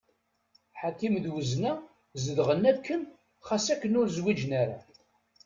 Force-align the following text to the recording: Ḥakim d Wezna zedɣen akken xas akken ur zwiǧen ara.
Ḥakim 0.79 1.15
d 1.23 1.25
Wezna 1.33 1.73
zedɣen 2.23 2.63
akken 2.71 3.01
xas 3.47 3.65
akken 3.73 3.97
ur 3.99 4.07
zwiǧen 4.17 4.51
ara. 4.61 4.77